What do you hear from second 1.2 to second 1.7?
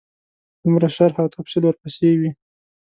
او تفصیل